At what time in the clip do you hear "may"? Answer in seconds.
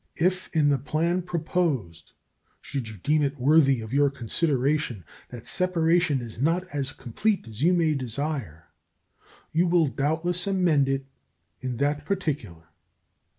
7.71-7.93